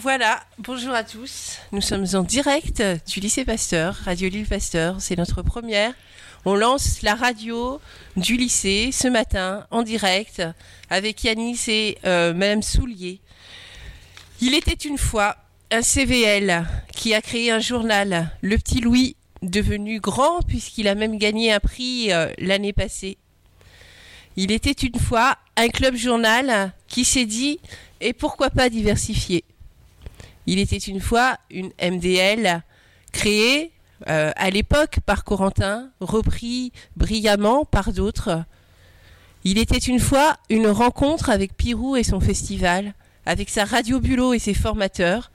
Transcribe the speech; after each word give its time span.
Voilà, 0.00 0.44
bonjour 0.58 0.92
à 0.94 1.02
tous. 1.02 1.58
Nous 1.72 1.80
sommes 1.80 2.06
en 2.14 2.22
direct 2.22 2.80
du 3.08 3.18
lycée 3.18 3.44
Pasteur, 3.44 3.96
Radio 4.04 4.28
Lille 4.28 4.46
Pasteur. 4.46 5.00
C'est 5.00 5.18
notre 5.18 5.42
première. 5.42 5.92
On 6.44 6.54
lance 6.54 7.02
la 7.02 7.16
radio 7.16 7.80
du 8.16 8.36
lycée 8.36 8.90
ce 8.92 9.08
matin 9.08 9.66
en 9.72 9.82
direct 9.82 10.40
avec 10.88 11.24
Yanis 11.24 11.64
et 11.66 11.98
euh, 12.04 12.32
Madame 12.32 12.62
Soulier. 12.62 13.20
Il 14.40 14.54
était 14.54 14.88
une 14.88 14.98
fois 14.98 15.36
un 15.72 15.82
CVL 15.82 16.64
qui 16.94 17.12
a 17.12 17.20
créé 17.20 17.50
un 17.50 17.58
journal, 17.58 18.30
Le 18.40 18.56
Petit 18.56 18.80
Louis, 18.80 19.16
devenu 19.42 19.98
grand 19.98 20.42
puisqu'il 20.42 20.86
a 20.86 20.94
même 20.94 21.18
gagné 21.18 21.52
un 21.52 21.58
prix 21.58 22.12
euh, 22.12 22.30
l'année 22.38 22.72
passée. 22.72 23.18
Il 24.36 24.52
était 24.52 24.70
une 24.70 25.00
fois 25.00 25.38
un 25.56 25.66
club 25.66 25.96
journal 25.96 26.72
qui 26.86 27.04
s'est 27.04 27.26
dit 27.26 27.58
et 28.00 28.12
pourquoi 28.12 28.48
pas 28.50 28.68
diversifier? 28.68 29.44
Il 30.50 30.58
était 30.58 30.78
une 30.78 30.98
fois 30.98 31.36
une 31.50 31.72
MDL 31.78 32.62
créée 33.12 33.70
euh, 34.08 34.32
à 34.34 34.48
l'époque 34.48 35.00
par 35.04 35.24
Corentin, 35.24 35.90
repris 36.00 36.72
brillamment 36.96 37.66
par 37.66 37.92
d'autres. 37.92 38.44
Il 39.44 39.58
était 39.58 39.76
une 39.76 40.00
fois 40.00 40.38
une 40.48 40.68
rencontre 40.68 41.28
avec 41.28 41.54
Pirou 41.54 41.96
et 41.96 42.02
son 42.02 42.18
festival, 42.18 42.94
avec 43.26 43.50
sa 43.50 43.66
radio 43.66 44.00
bulot 44.00 44.32
et 44.32 44.38
ses 44.38 44.54
formateurs, 44.54 45.32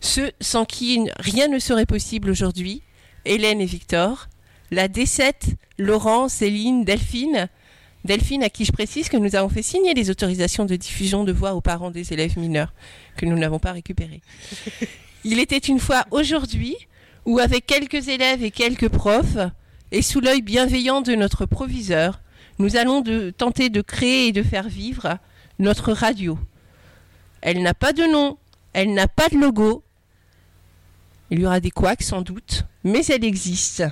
ceux 0.00 0.30
sans 0.40 0.64
qui 0.64 1.04
rien 1.18 1.48
ne 1.48 1.58
serait 1.58 1.84
possible 1.84 2.30
aujourd'hui, 2.30 2.82
Hélène 3.24 3.60
et 3.60 3.66
Victor, 3.66 4.28
la 4.70 4.86
D7, 4.86 5.56
Laurent, 5.78 6.28
Céline, 6.28 6.84
Delphine, 6.84 7.48
Delphine, 8.04 8.42
à 8.42 8.50
qui 8.50 8.64
je 8.64 8.72
précise 8.72 9.08
que 9.08 9.16
nous 9.16 9.34
avons 9.34 9.48
fait 9.48 9.62
signer 9.62 9.94
les 9.94 10.10
autorisations 10.10 10.66
de 10.66 10.76
diffusion 10.76 11.24
de 11.24 11.32
voix 11.32 11.54
aux 11.54 11.62
parents 11.62 11.90
des 11.90 12.12
élèves 12.12 12.38
mineurs, 12.38 12.74
que 13.16 13.24
nous 13.24 13.38
n'avons 13.38 13.58
pas 13.58 13.72
récupérées. 13.72 14.20
Il 15.24 15.38
était 15.38 15.56
une 15.56 15.80
fois 15.80 16.04
aujourd'hui 16.10 16.76
où, 17.24 17.38
avec 17.38 17.64
quelques 17.66 18.08
élèves 18.08 18.44
et 18.44 18.50
quelques 18.50 18.90
profs, 18.90 19.38
et 19.90 20.02
sous 20.02 20.20
l'œil 20.20 20.42
bienveillant 20.42 21.00
de 21.00 21.14
notre 21.14 21.46
proviseur, 21.46 22.20
nous 22.58 22.76
allons 22.76 23.00
de, 23.00 23.30
tenter 23.30 23.70
de 23.70 23.80
créer 23.80 24.28
et 24.28 24.32
de 24.32 24.42
faire 24.42 24.68
vivre 24.68 25.18
notre 25.58 25.92
radio. 25.92 26.38
Elle 27.40 27.62
n'a 27.62 27.74
pas 27.74 27.92
de 27.92 28.04
nom, 28.04 28.36
elle 28.74 28.92
n'a 28.92 29.08
pas 29.08 29.28
de 29.30 29.38
logo. 29.38 29.82
Il 31.30 31.40
y 31.40 31.46
aura 31.46 31.60
des 31.60 31.70
couacs 31.70 32.02
sans 32.02 32.20
doute, 32.20 32.64
mais 32.84 33.04
elle 33.06 33.24
existe. 33.24 33.84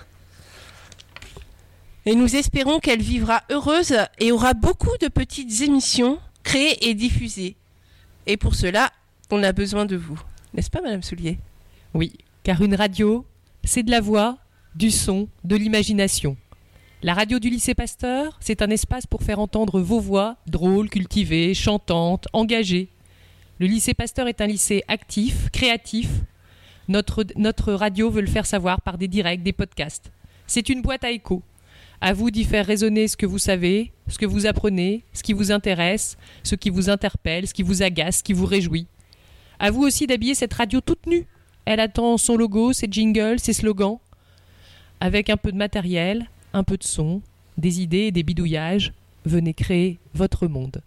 Et 2.05 2.15
nous 2.15 2.35
espérons 2.35 2.81
qu'elle 2.81 3.03
vivra 3.03 3.43
heureuse 3.51 3.97
et 4.19 4.33
aura 4.33 4.55
beaucoup 4.55 4.97
de 5.01 5.09
petites 5.09 5.61
émissions 5.63 6.19
créées 6.43 6.89
et 6.89 6.95
diffusées. 6.95 7.57
Et 8.27 8.37
pour 8.37 8.55
cela, 8.55 8.91
on 9.31 9.43
a 9.43 9.53
besoin 9.53 9.87
de 9.87 9.97
vous. 9.97 10.21
N'est-ce 10.55 10.71
pas, 10.71 10.81
Madame 10.81 11.03
Soulier? 11.03 11.39
Oui, 11.95 12.13
car 12.43 12.61
une 12.61 12.75
radio, 12.75 13.25
c'est 13.65 13.83
de 13.83 13.91
la 13.91 14.01
voix, 14.01 14.39
du 14.75 14.91
son, 14.91 15.29
de 15.45 15.57
l'imagination. 15.57 16.37
La 17.05 17.15
radio 17.15 17.39
du 17.39 17.51
lycée 17.51 17.75
Pasteur, 17.75 18.37
c'est 18.41 18.63
un 18.63 18.71
espace 18.71 19.07
pour 19.07 19.23
faire 19.23 19.41
entendre 19.41 19.81
vos 19.81 19.99
voix, 19.99 20.37
drôles, 20.47 20.89
cultivées, 20.89 21.55
chantantes, 21.55 22.29
engagées. 22.33 22.89
Le 23.59 23.67
lycée 23.67 23.95
Pasteur 23.95 24.29
est 24.29 24.41
un 24.41 24.47
lycée 24.47 24.83
actif, 24.89 25.51
créatif. 25.51 26.09
Notre, 26.89 27.73
radio 27.73 28.11
veut 28.11 28.21
le 28.21 28.27
faire 28.27 28.47
savoir 28.47 28.81
par 28.81 28.99
des 28.99 29.09
directs, 29.09 29.43
des 29.43 29.53
podcasts. 29.53 30.13
C'est 30.47 30.69
une 30.69 30.83
boîte 30.83 31.05
à 31.05 31.11
écho. 31.11 31.43
À 32.05 32.15
vous 32.15 32.33
d'y 32.33 32.43
faire 32.43 32.67
résonner 32.67 33.07
ce 33.07 33.17
que 33.17 33.27
vous 33.27 33.39
savez, 33.39 33.93
ce 34.09 34.19
que 34.19 34.27
vous 34.27 34.47
apprenez, 34.47 35.05
ce 35.13 35.23
qui 35.23 35.33
vous 35.33 35.53
intéresse, 35.53 36.17
ce 36.43 36.57
qui 36.57 36.69
vous 36.69 36.91
interpelle, 36.91 37.47
ce 37.47 37.55
qui 37.55 37.63
vous 37.63 37.85
agace, 37.85 38.19
ce 38.19 38.23
qui 38.25 38.33
vous 38.33 38.45
réjouit. 38.45 38.89
À 39.61 39.71
vous 39.71 39.85
aussi 39.85 40.09
d'habiller 40.09 40.35
cette 40.35 40.53
radio 40.53 40.81
toute 40.81 41.07
nue. 41.07 41.29
Elle 41.65 41.79
attend 41.79 42.17
son 42.17 42.37
logo, 42.37 42.73
ses 42.73 42.89
jingles, 42.91 43.39
ses 43.39 43.53
slogans. 43.53 44.01
Avec 44.99 45.31
un 45.31 45.37
peu 45.37 45.53
de 45.53 45.57
matériel, 45.57 46.29
un 46.53 46.65
peu 46.65 46.77
de 46.77 46.83
son, 46.83 47.23
des 47.57 47.81
idées 47.81 48.07
et 48.09 48.11
des 48.11 48.25
bidouillages, 48.25 48.93
venez 49.25 49.55
créer 49.55 50.01
votre 50.13 50.49
monde. 50.49 50.83